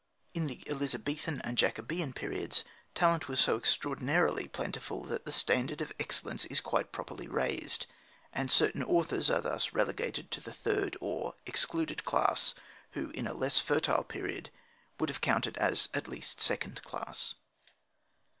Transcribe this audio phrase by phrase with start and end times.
[0.33, 2.63] In the Elizabethan and Jacobean periods
[2.95, 7.85] talent was so extraordinarily plentiful that the standard of excellence is quite properly raised,
[8.33, 12.55] and certain authors are thus relegated to the third, or excluded, class
[12.93, 14.49] who in a less fertile period
[14.99, 17.35] would have counted as at least second class.